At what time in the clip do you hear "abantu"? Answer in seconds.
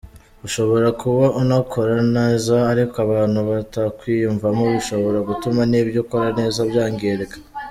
3.05-3.39